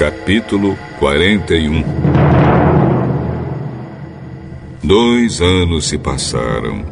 [0.00, 1.84] Capítulo 41
[4.82, 6.86] Dois anos se passaram.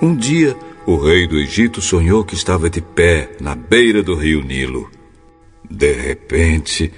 [0.00, 4.42] Um dia, o rei do Egito sonhou que estava de pé na beira do rio
[4.42, 4.90] Nilo.
[5.70, 6.90] De repente,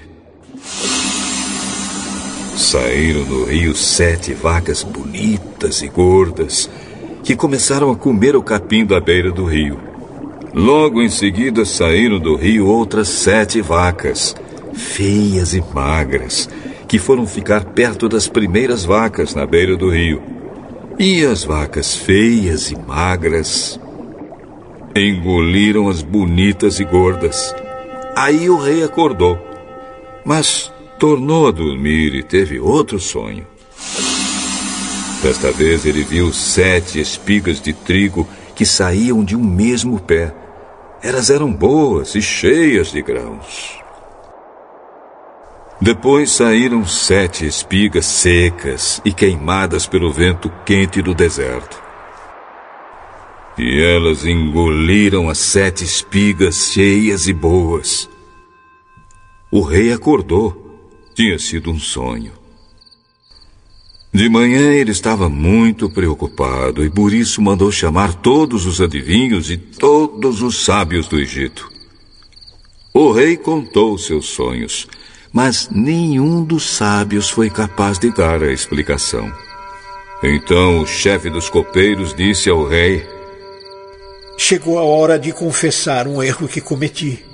[2.57, 6.71] saíram do rio sete vacas bonitas e gordas
[7.25, 9.77] que começaram a comer o capim da beira do rio.
[10.55, 14.37] Logo em seguida saíram do rio outras sete vacas,
[14.81, 16.49] feias e magras,
[16.89, 20.23] que foram ficar perto das primeiras vacas na beira do rio.
[20.99, 23.79] E as vacas feias e magras
[24.95, 27.55] engoliram as bonitas e gordas.
[28.17, 29.39] Aí o rei acordou,
[30.25, 33.47] mas tornou a dormir e teve outro sonho.
[35.23, 40.35] Desta vez ele viu sete espigas de trigo que saíam de um mesmo pé.
[41.03, 43.80] Elas eram boas e cheias de grãos.
[45.83, 51.83] Depois saíram sete espigas secas e queimadas pelo vento quente do deserto.
[53.57, 58.11] E elas engoliram as sete espigas cheias e boas.
[59.51, 60.67] O rei acordou.
[61.15, 62.33] Tinha sido um sonho.
[64.13, 69.57] De manhã ele estava muito preocupado e por isso mandou chamar todos os adivinhos e
[69.57, 71.71] todos os sábios do Egito.
[72.93, 74.87] O rei contou seus sonhos
[75.33, 79.33] mas nenhum dos sábios foi capaz de dar a explicação.
[80.23, 83.07] Então o chefe dos copeiros disse ao rei:
[84.37, 87.25] Chegou a hora de confessar um erro que cometi.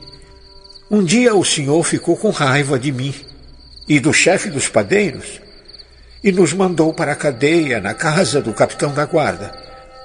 [0.91, 3.15] Um dia o senhor ficou com raiva de mim
[3.89, 5.41] e do chefe dos padeiros
[6.23, 9.53] e nos mandou para a cadeia na casa do capitão da guarda.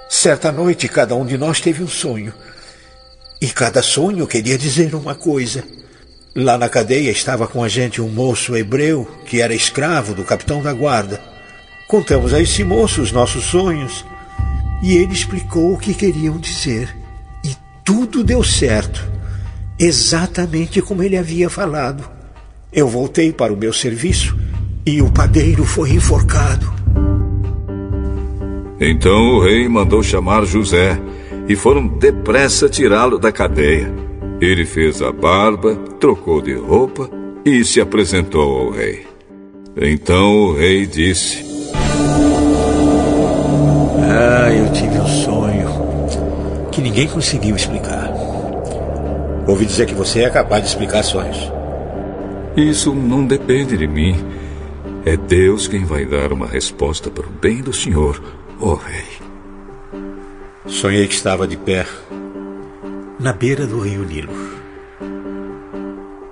[0.09, 2.33] Certa noite, cada um de nós teve um sonho.
[3.39, 5.63] E cada sonho queria dizer uma coisa.
[6.33, 10.61] Lá na cadeia estava com a gente um moço hebreu que era escravo do capitão
[10.61, 11.21] da guarda.
[11.89, 14.05] Contamos a esse moço os nossos sonhos
[14.81, 16.95] e ele explicou o que queriam dizer.
[17.43, 17.53] E
[17.83, 19.05] tudo deu certo,
[19.77, 22.09] exatamente como ele havia falado.
[22.71, 24.37] Eu voltei para o meu serviço
[24.85, 26.73] e o padeiro foi enforcado.
[28.79, 30.97] Então o rei mandou chamar José
[31.49, 34.10] e foram depressa tirá-lo da cadeia.
[34.41, 37.07] Ele fez a barba, trocou de roupa
[37.45, 39.05] e se apresentou ao rei.
[39.77, 41.45] Então o rei disse:
[43.99, 45.69] Ah, eu tive um sonho
[46.71, 48.11] que ninguém conseguiu explicar.
[49.47, 51.51] Ouvi dizer que você é capaz de explicar sonhos.
[52.57, 54.15] Isso não depende de mim.
[55.05, 58.19] É Deus quem vai dar uma resposta para o bem do senhor,
[58.59, 59.05] ó oh rei.
[60.65, 61.85] Sonhei que estava de pé
[63.21, 64.33] na beira do rio Nilo.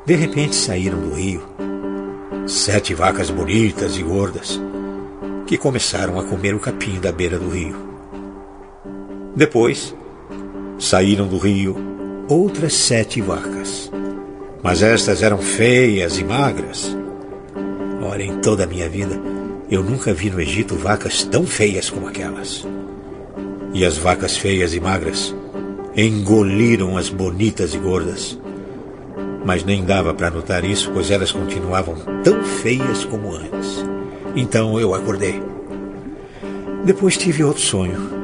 [0.07, 1.39] De repente saíram do rio
[2.47, 4.59] sete vacas bonitas e gordas
[5.45, 7.75] que começaram a comer o capim da beira do rio.
[9.35, 9.95] Depois
[10.79, 11.75] saíram do rio
[12.27, 13.91] outras sete vacas,
[14.63, 16.97] mas estas eram feias e magras.
[18.01, 19.21] Olha, em toda a minha vida,
[19.69, 22.65] eu nunca vi no Egito vacas tão feias como aquelas.
[23.75, 25.35] E as vacas feias e magras
[25.95, 28.39] engoliram as bonitas e gordas.
[29.45, 33.85] Mas nem dava para notar isso, pois elas continuavam tão feias como antes.
[34.35, 35.41] Então eu acordei.
[36.85, 38.19] Depois tive outro sonho.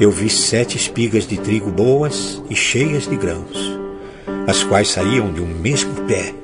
[0.00, 3.78] Eu vi sete espigas de trigo boas e cheias de grãos,
[4.46, 6.34] as quais saíam de um mesmo pé.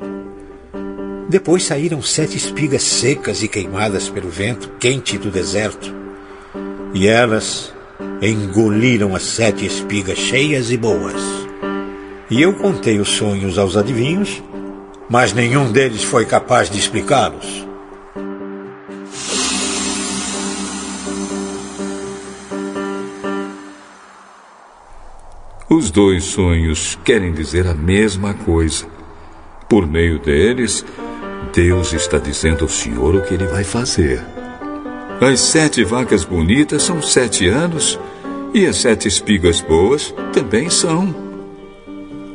[1.29, 5.93] Depois saíram sete espigas secas e queimadas pelo vento quente do deserto,
[6.93, 7.74] e elas
[8.21, 11.23] engoliram as sete espigas cheias e boas.
[12.31, 14.43] E eu contei os sonhos aos adivinhos,
[15.09, 17.65] mas nenhum deles foi capaz de explicá-los.
[25.69, 28.87] Os dois sonhos querem dizer a mesma coisa.
[29.69, 30.85] Por meio deles,
[31.53, 34.44] Deus está dizendo ao Senhor o que ele vai fazer.
[35.25, 37.99] As sete vacas bonitas são sete anos
[38.53, 41.17] e as sete espigas boas também são.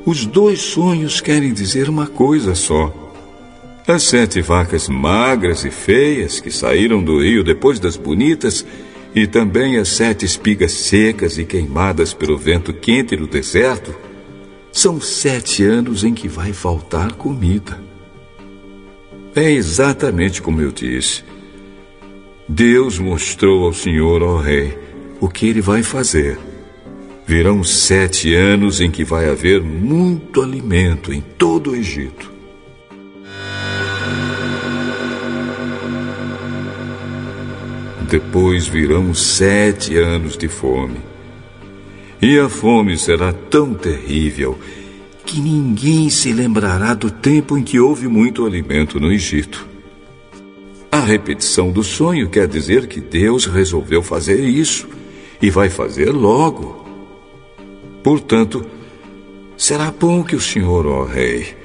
[0.03, 2.91] Os dois sonhos querem dizer uma coisa só.
[3.87, 8.65] As sete vacas magras e feias que saíram do rio depois das bonitas,
[9.13, 13.95] e também as sete espigas secas e queimadas pelo vento quente do deserto,
[14.71, 17.79] são sete anos em que vai faltar comida.
[19.35, 21.23] É exatamente como eu disse.
[22.51, 24.75] Deus mostrou ao Senhor, ó Rei,
[25.21, 26.35] o que ele vai fazer.
[27.23, 32.33] Virão sete anos em que vai haver muito alimento em todo o Egito.
[38.09, 40.97] Depois virão sete anos de fome.
[42.19, 44.57] E a fome será tão terrível
[45.23, 49.68] que ninguém se lembrará do tempo em que houve muito alimento no Egito.
[51.09, 54.87] Repetição do sonho quer dizer que Deus resolveu fazer isso
[55.41, 56.85] e vai fazer logo.
[58.03, 58.63] Portanto,
[59.57, 61.57] será bom que o Senhor, ó Rei,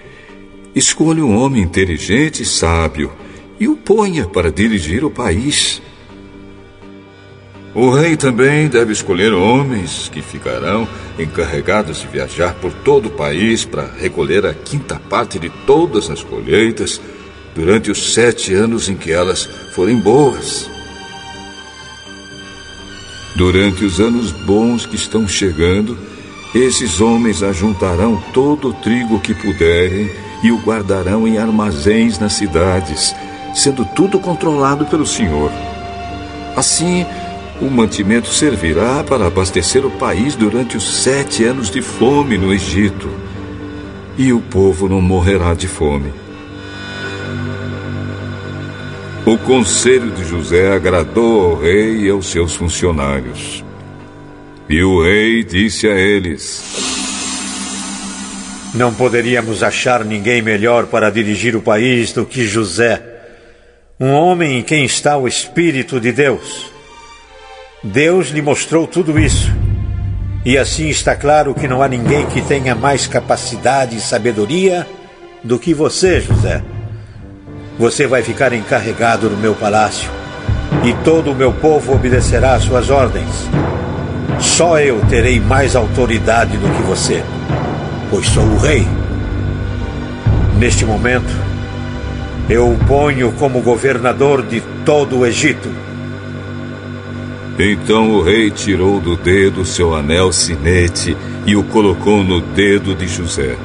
[0.75, 3.13] escolha um homem inteligente e sábio
[3.61, 5.83] e o ponha para dirigir o país.
[7.75, 10.89] O rei também deve escolher homens que ficarão
[11.19, 16.23] encarregados de viajar por todo o país para recolher a quinta parte de todas as
[16.23, 16.99] colheitas
[17.55, 20.69] durante os sete anos em que elas forem boas.
[23.37, 25.99] Durante os anos bons que estão chegando,
[26.55, 30.11] esses homens ajuntarão todo o trigo que puderem
[30.43, 33.15] e o guardarão em armazéns nas cidades,
[33.55, 35.51] sendo tudo controlado pelo Senhor.
[36.57, 37.05] Assim,
[37.61, 43.09] o mantimento servirá para abastecer o país durante os sete anos de fome no Egito.
[44.17, 46.24] E o povo não morrerá de fome.
[49.27, 53.65] O conselho de José agradou ao rei e aos seus funcionários.
[54.69, 56.63] E o rei disse a eles:
[58.75, 63.03] Não poderíamos achar ninguém melhor para dirigir o país do que José,
[63.99, 66.71] um homem em quem está o Espírito de Deus.
[67.83, 69.51] Deus lhe mostrou tudo isso.
[70.45, 74.87] E assim está claro que não há ninguém que tenha mais capacidade e sabedoria
[75.43, 76.63] do que você, José.
[77.79, 80.09] Você vai ficar encarregado no meu palácio
[80.85, 83.49] e todo o meu povo obedecerá às suas ordens.
[84.39, 87.23] Só eu terei mais autoridade do que você,
[88.11, 88.87] pois sou o rei.
[90.57, 91.33] Neste momento,
[92.49, 95.69] eu o ponho como governador de todo o Egito.
[97.59, 101.17] Então o rei tirou do dedo seu anel sinete
[101.47, 103.57] e o colocou no dedo de José.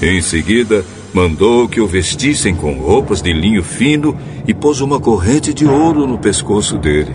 [0.00, 4.16] Em seguida, mandou que o vestissem com roupas de linho fino
[4.46, 7.12] e pôs uma corrente de ouro no pescoço dele.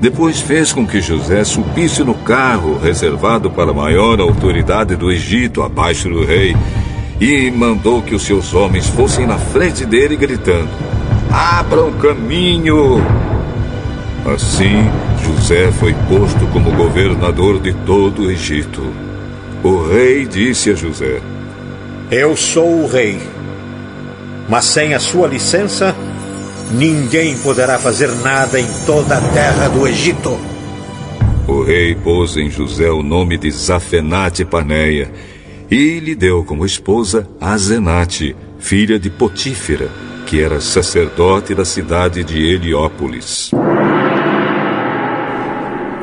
[0.00, 5.62] Depois fez com que José subisse no carro reservado para a maior autoridade do Egito,
[5.62, 6.54] abaixo do rei,
[7.20, 10.68] e mandou que os seus homens fossem na frente dele, gritando:
[11.30, 13.00] Abram caminho!
[14.26, 14.90] Assim,
[15.22, 18.82] José foi posto como governador de todo o Egito.
[19.62, 21.20] O rei disse a José:
[22.16, 23.18] Eu sou o rei,
[24.48, 25.92] mas sem a sua licença,
[26.72, 30.38] Ninguém poderá fazer nada em toda a terra do Egito.
[31.46, 35.12] O rei pôs em José o nome de Zafenate Paneia
[35.70, 39.90] e lhe deu como esposa Azenate, filha de Potífera,
[40.26, 43.50] que era sacerdote da cidade de Heliópolis.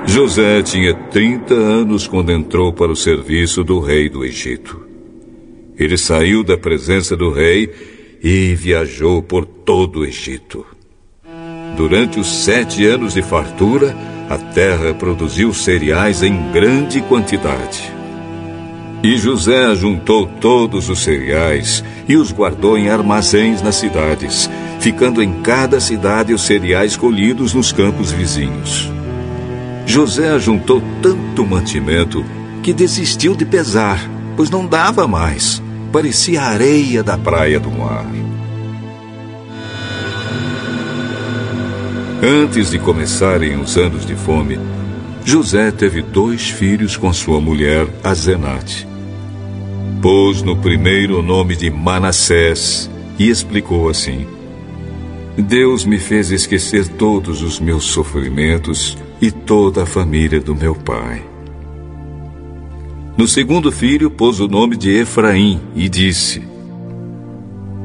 [0.06, 4.91] José tinha 30 anos quando entrou para o serviço do rei do Egito.
[5.78, 7.72] Ele saiu da presença do rei
[8.24, 10.66] e viajou por todo o Egito.
[11.76, 13.96] Durante os sete anos de fartura,
[14.30, 17.92] a terra produziu cereais em grande quantidade.
[19.04, 25.42] E José ajuntou todos os cereais e os guardou em armazéns nas cidades, ficando em
[25.42, 28.92] cada cidade os cereais colhidos nos campos vizinhos.
[29.88, 32.24] José ajuntou tanto mantimento
[32.62, 34.00] que desistiu de pesar,
[34.42, 38.08] pois não dava mais parecia areia da praia do mar.
[42.24, 44.60] Antes de começarem os anos de fome,
[45.24, 48.88] José teve dois filhos com sua mulher, Azenate.
[50.02, 54.26] Pôs no primeiro o nome de Manassés e explicou assim:
[55.38, 61.31] Deus me fez esquecer todos os meus sofrimentos e toda a família do meu pai.
[63.22, 66.42] No segundo filho, pôs o nome de Efraim e disse: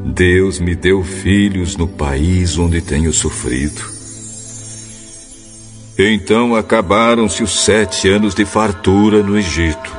[0.03, 3.83] Deus me deu filhos no país onde tenho sofrido.
[5.99, 9.95] Então acabaram-se os sete anos de fartura no Egito.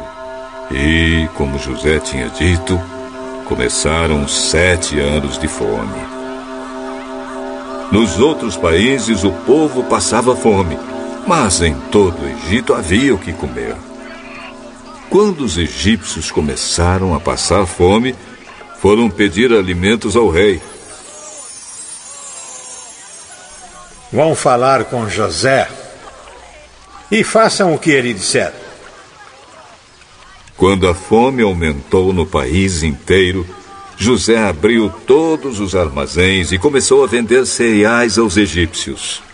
[0.71, 2.81] E, como José tinha dito,
[3.45, 6.01] começaram os sete anos de fome.
[7.91, 10.79] Nos outros países o povo passava fome,
[11.27, 13.75] mas em todo o Egito havia o que comer.
[15.09, 18.15] Quando os egípcios começaram a passar fome,
[18.79, 20.61] foram pedir alimentos ao rei.
[24.11, 25.69] Vão falar com José
[27.11, 28.53] e façam o que ele disser.
[30.55, 33.45] Quando a fome aumentou no país inteiro,
[33.95, 39.26] José abriu todos os armazéns e começou a vender cereais aos egípcios.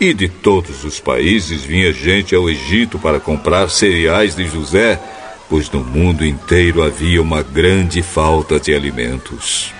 [0.00, 5.00] E de todos os países vinha gente ao Egito para comprar cereais de José,
[5.48, 9.72] pois no mundo inteiro havia uma grande falta de alimentos.